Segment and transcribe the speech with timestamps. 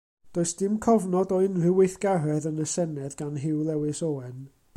[0.35, 4.39] Does dim cofnod o unrhyw weithgaredd yn y Senedd gan Hugh Lewis Owen.